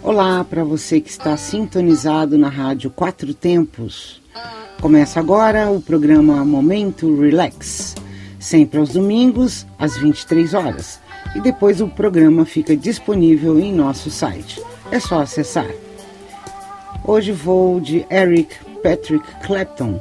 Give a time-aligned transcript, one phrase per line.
[0.07, 4.23] Olá para você que está sintonizado na rádio Quatro Tempos.
[4.81, 7.97] Começa agora o programa Momento Relax
[8.39, 11.01] sempre aos domingos, às 23 horas.
[11.35, 14.63] E depois o programa fica disponível em nosso site.
[14.93, 15.69] É só acessar.
[17.03, 20.01] Hoje vou de Eric Patrick Clapton,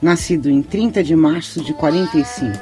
[0.00, 2.56] nascido em 30 de março de 45,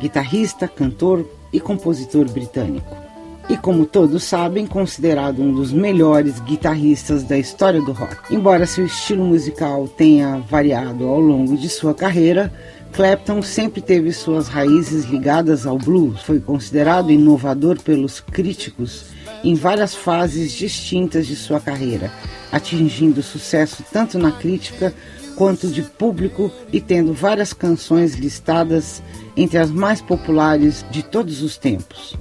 [0.00, 3.03] guitarrista, cantor e compositor britânico.
[3.48, 8.16] E como todos sabem, considerado um dos melhores guitarristas da história do rock.
[8.32, 12.50] Embora seu estilo musical tenha variado ao longo de sua carreira,
[12.92, 16.22] Clapton sempre teve suas raízes ligadas ao blues.
[16.22, 19.06] Foi considerado inovador pelos críticos
[19.42, 22.10] em várias fases distintas de sua carreira,
[22.50, 24.94] atingindo sucesso tanto na crítica
[25.36, 29.02] quanto de público e tendo várias canções listadas
[29.36, 32.16] entre as mais populares de todos os tempos,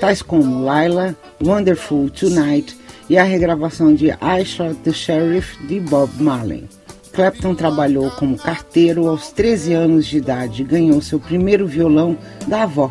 [0.00, 2.76] tais como Lila, Wonderful Tonight
[3.08, 6.68] e a regravação de I Shot the Sheriff de Bob Marley.
[7.12, 12.62] Clapton trabalhou como carteiro aos 13 anos de idade e ganhou seu primeiro violão da
[12.62, 12.90] avó.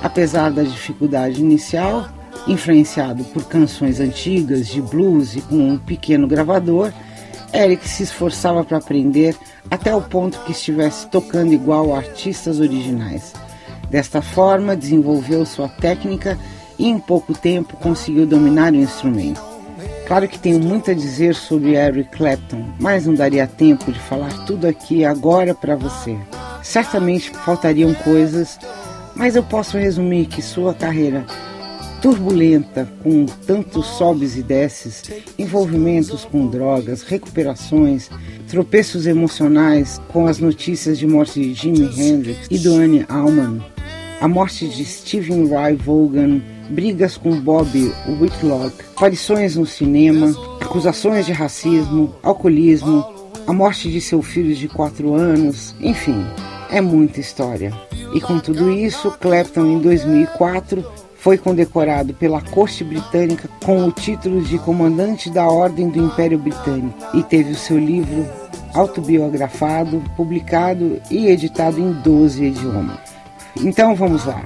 [0.00, 2.08] Apesar da dificuldade inicial,
[2.46, 6.92] influenciado por canções antigas de blues e com um pequeno gravador,
[7.52, 9.34] Eric se esforçava para aprender
[9.70, 13.32] até o ponto que estivesse tocando igual a artistas originais.
[13.90, 16.38] Desta forma, desenvolveu sua técnica
[16.78, 19.42] e em pouco tempo conseguiu dominar o instrumento.
[20.06, 24.32] Claro que tenho muito a dizer sobre Eric Clapton, mas não daria tempo de falar
[24.46, 26.16] tudo aqui agora para você.
[26.62, 28.58] Certamente faltariam coisas,
[29.14, 31.26] mas eu posso resumir que sua carreira
[32.00, 35.02] turbulenta, com tantos sobes e desces,
[35.38, 38.08] envolvimentos com drogas, recuperações,
[38.48, 43.60] tropeços emocionais com as notícias de morte de Jimi Hendrix e do Annie Allman,
[44.20, 46.40] a morte de Stephen Ray Vaughan,
[46.70, 53.04] brigas com Bob Whitlock, aparições no cinema, acusações de racismo, alcoolismo,
[53.46, 56.26] a morte de seu filho de 4 anos, enfim,
[56.70, 57.72] é muita história.
[58.12, 60.84] E com tudo isso, Clapton em 2004
[61.16, 66.94] foi condecorado pela corte britânica com o título de comandante da Ordem do Império Britânico
[67.14, 68.26] e teve o seu livro
[68.74, 73.07] autobiografado, publicado e editado em 12 idiomas.
[73.60, 74.42] Então vamos lá.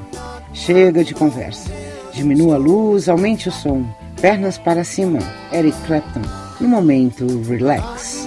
[0.52, 1.70] Chega de conversa.
[2.12, 3.84] Diminua a luz, aumente o som.
[4.20, 5.18] Pernas para cima.
[5.52, 6.22] Eric Clapton.
[6.60, 8.26] No momento, relax.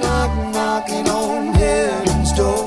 [2.35, 2.65] blood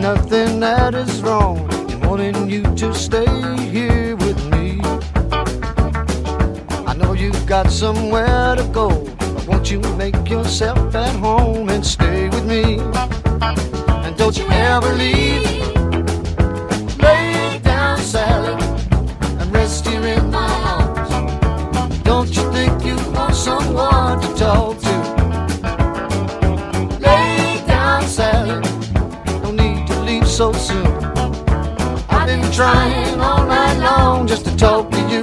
[0.00, 1.58] nothing that is wrong
[1.90, 3.26] in wanting you to stay
[3.68, 4.80] here with me.
[6.86, 8.88] I know you've got somewhere to go,
[9.18, 12.78] but won't you make yourself at home and stay with me?
[14.04, 15.44] And don't you ever leave.
[16.98, 18.54] Lay down, Sally,
[19.38, 20.48] and rest here in my
[20.78, 22.02] arms.
[22.04, 24.79] Don't you think you want someone to talk
[30.40, 30.86] so soon.
[32.08, 35.22] I've been trying all night long just to talk to you.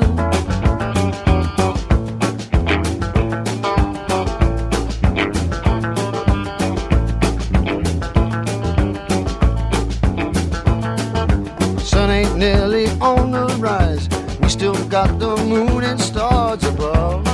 [11.79, 14.07] Sun ain't nearly on the rise.
[14.39, 17.25] We still got the moon and stars above.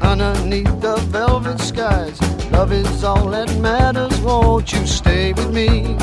[0.00, 2.18] Underneath the velvet skies,
[2.50, 4.05] love is all that matters.
[4.66, 5.96] Won't you stay with me?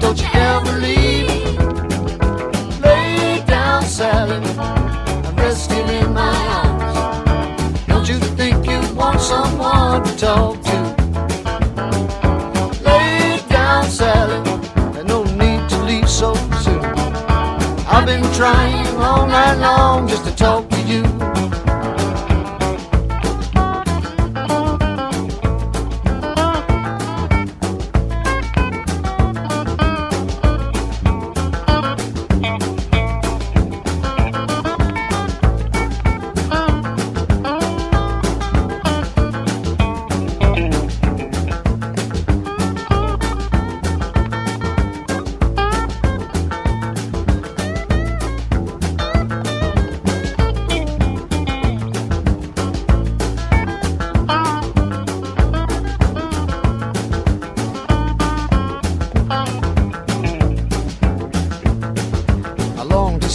[0.00, 1.60] Don't you ever leave.
[2.80, 6.34] Lay down, Sally, and rest here in my
[6.64, 7.86] arms.
[7.86, 10.78] Don't you think you want someone to talk to?
[12.82, 14.40] Lay down, Sally,
[14.98, 16.32] and no need to leave so
[16.62, 16.82] soon.
[17.86, 20.63] I've been trying all night long just to talk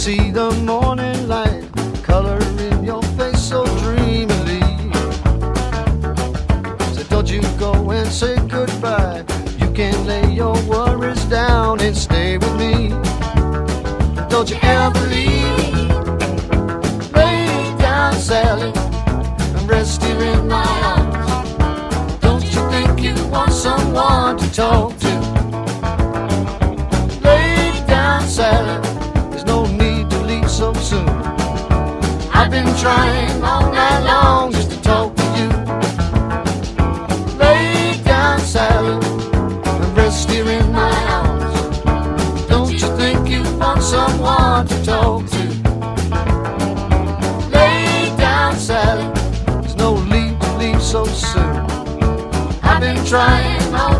[0.00, 1.62] see the morning light
[2.02, 4.62] color in your face so dreamily.
[6.94, 9.26] So don't you go and say goodbye.
[9.58, 12.88] You can lay your worries down and stay with me.
[14.30, 15.90] Don't you ever leave.
[17.12, 17.44] Lay
[17.78, 18.72] down, Sally,
[19.54, 20.64] and rest here in my
[20.96, 22.20] arms.
[22.20, 24.89] Don't you think you want someone to talk
[32.80, 35.48] train all night long just to talk to you.
[37.36, 38.94] Lay down, Sally,
[39.82, 41.54] and rest here in my arms.
[42.48, 45.44] Don't you think you want someone to talk to?
[47.52, 49.08] Lay down, Sally,
[49.60, 51.56] there's no need to leave so soon.
[52.62, 53.99] I've been trying all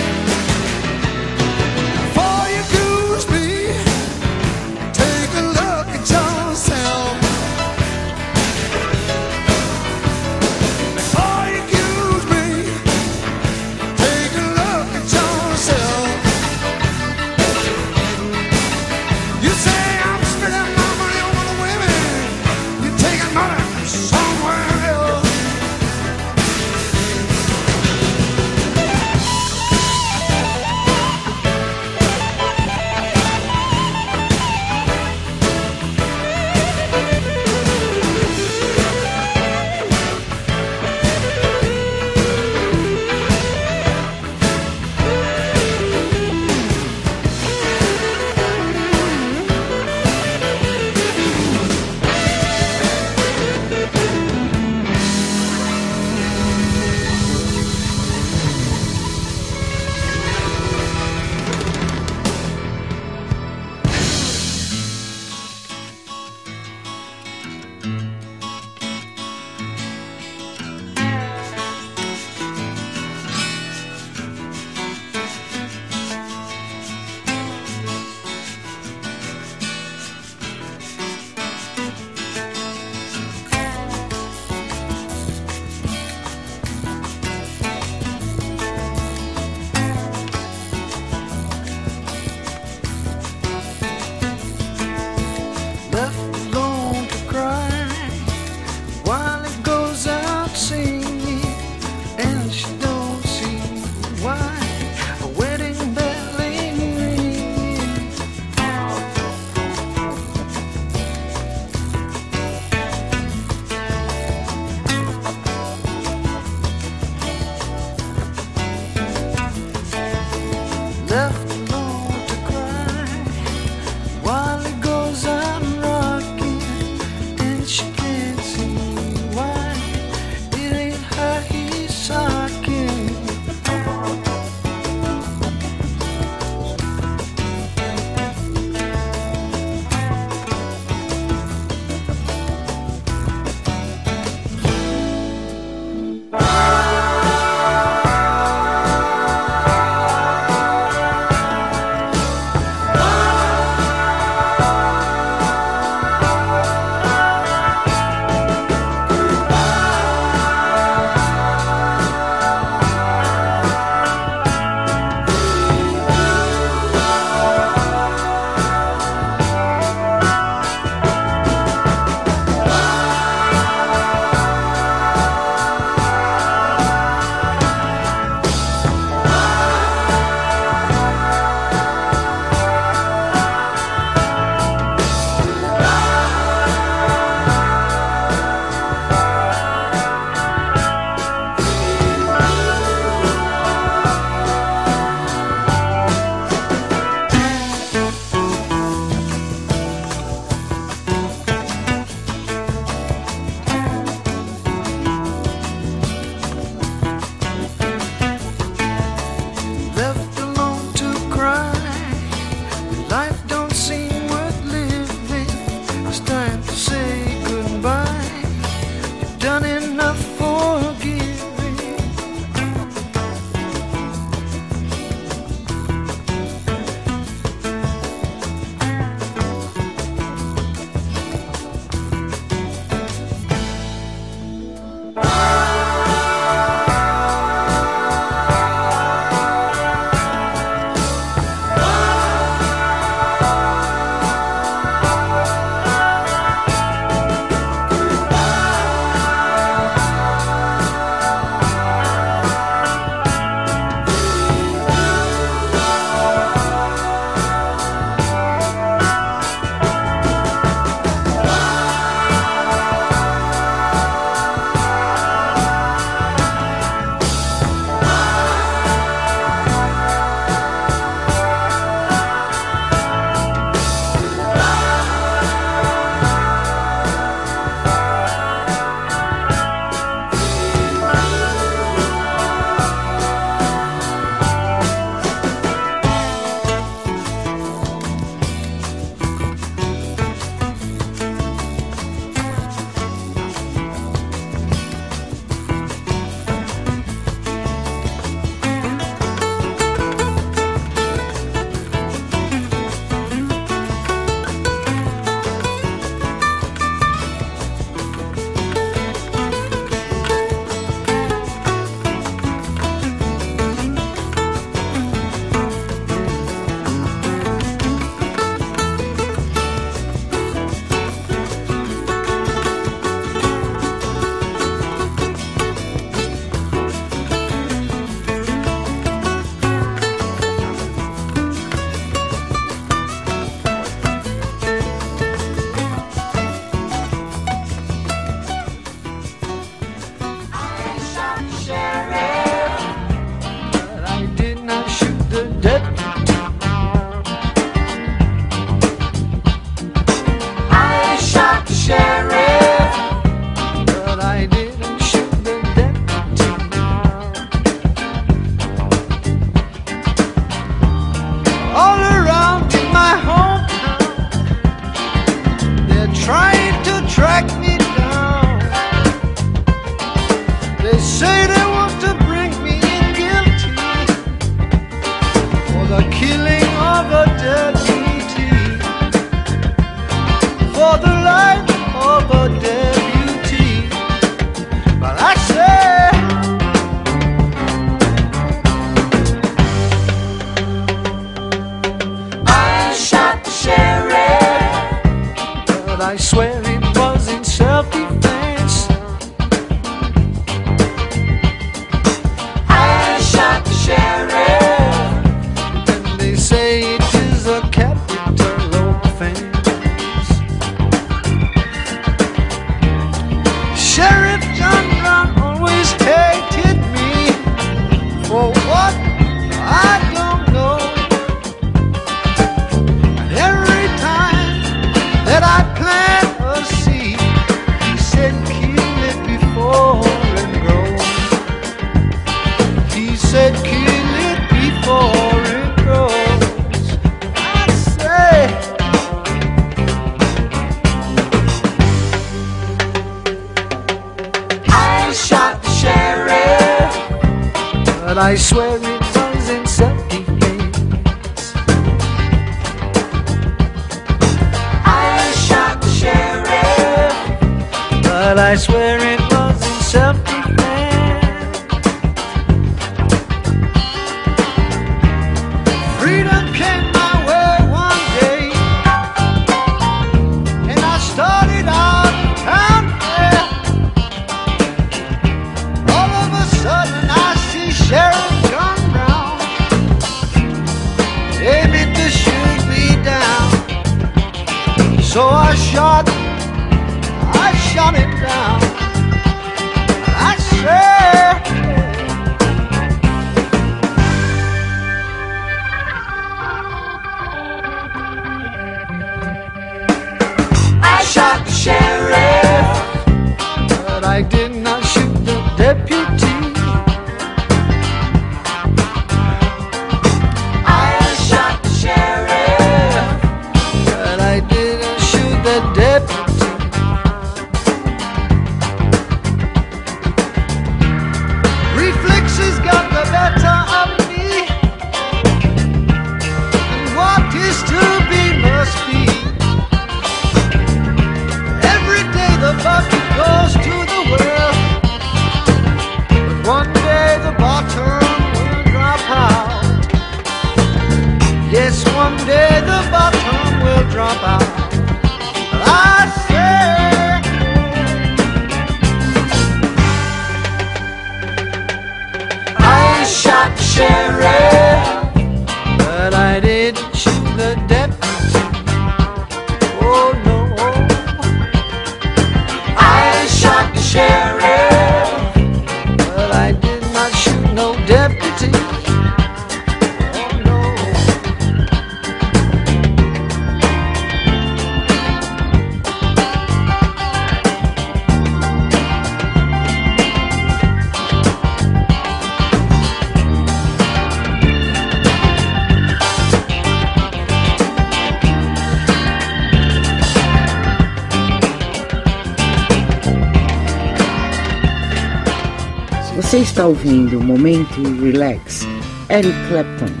[596.51, 598.67] Está ouvindo Momento Relax,
[599.07, 600.00] Eric Clapton.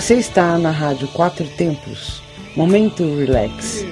[0.00, 2.22] Você está na Rádio Quatro Tempos.
[2.56, 3.89] Momento Relax.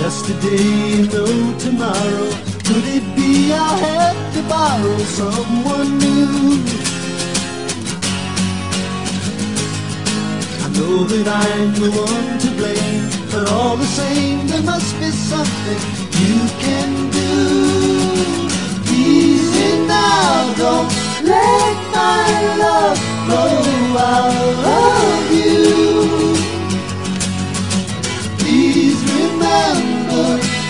[0.00, 1.26] Yesterday, no
[1.58, 2.30] tomorrow.
[2.66, 6.62] Could it be I had to borrow someone new?
[10.64, 15.10] I know that I'm the one to blame, but all the same, there must be
[15.10, 15.80] something
[16.22, 17.32] you can do.
[18.92, 20.90] Easy now, don't
[21.34, 22.26] let my
[22.64, 22.98] love
[23.32, 23.42] go
[23.98, 26.36] out of you.
[28.38, 30.28] Please remember remember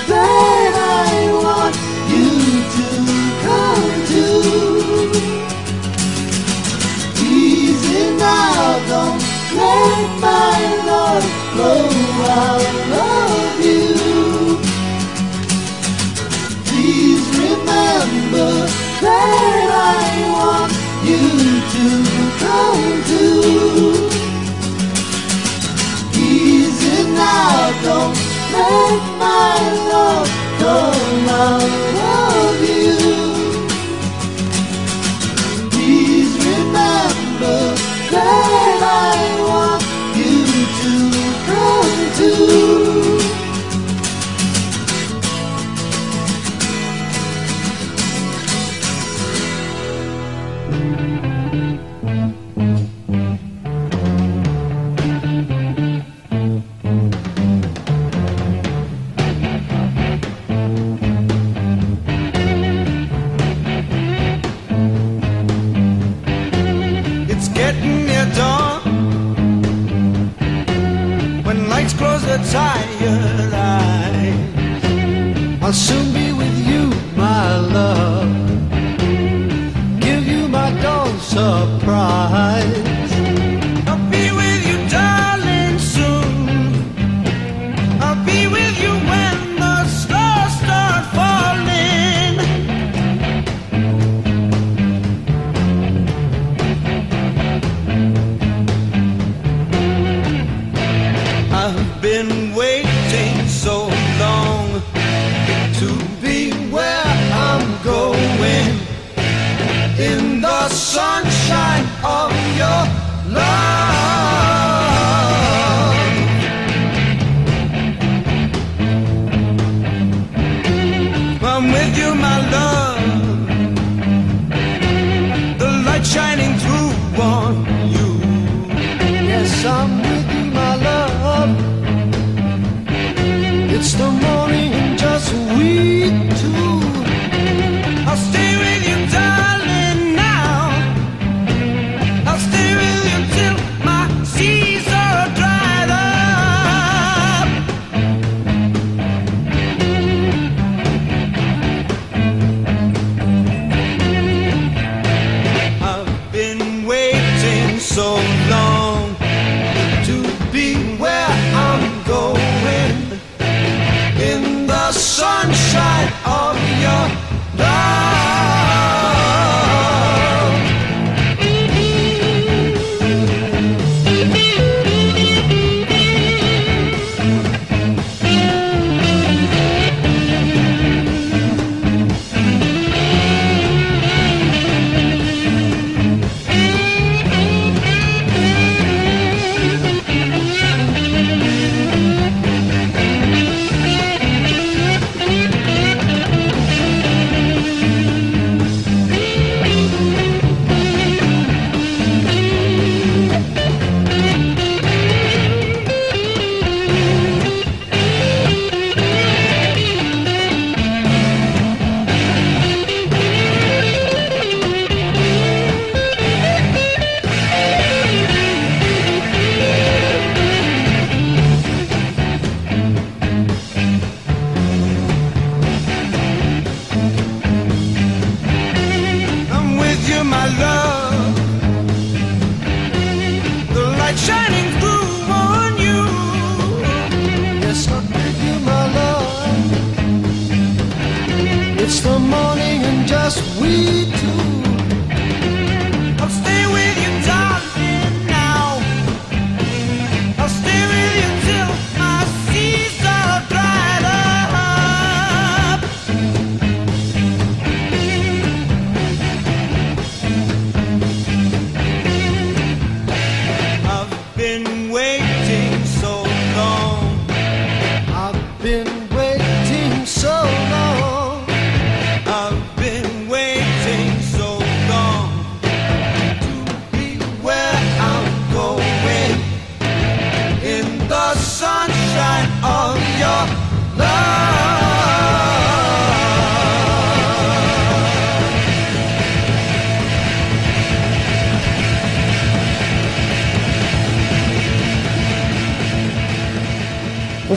[0.08, 1.74] that I want
[2.12, 2.28] you
[2.76, 2.86] to
[3.44, 4.24] come to.
[8.18, 9.20] Now, don't
[9.56, 10.58] let my
[10.90, 11.26] love
[12.42, 13.88] out of you.
[16.66, 18.50] Please remember
[19.06, 20.72] that I want
[21.08, 21.24] you
[21.74, 21.84] to
[22.42, 23.24] come to.
[27.16, 28.25] Now, don't
[28.56, 29.58] take my
[29.90, 30.28] love.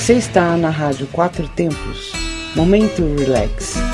[0.09, 2.11] Você está na Rádio Quatro Tempos.
[2.55, 3.88] Momento Relax.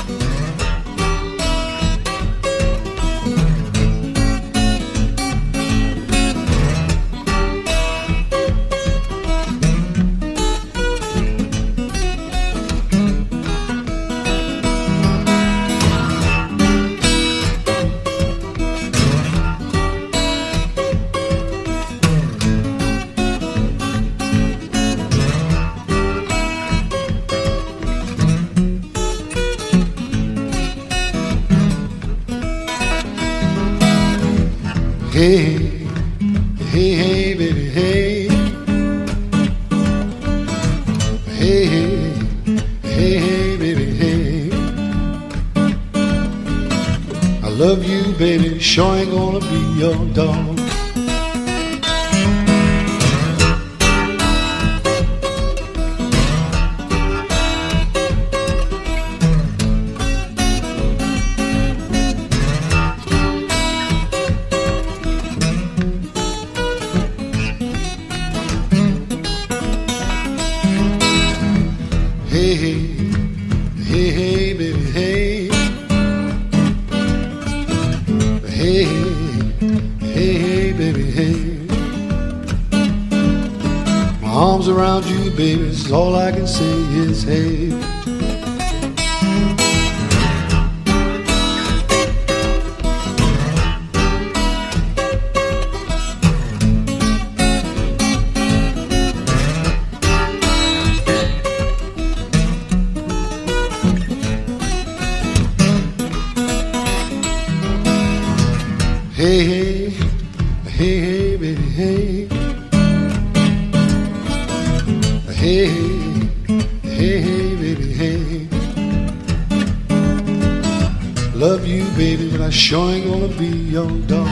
[121.48, 124.26] love you, baby, but I sure ain't gonna be your dog.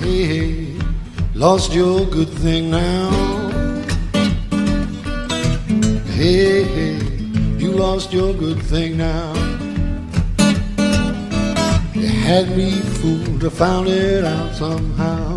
[0.00, 0.76] Hey,
[1.34, 3.19] lost your good thing now.
[7.94, 9.32] Lost your good thing now.
[11.92, 15.29] You had me fooled, I found it out somehow.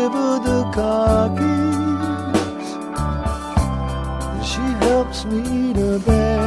[0.00, 2.68] nibble the carcass.
[4.50, 6.39] She helps me to bear.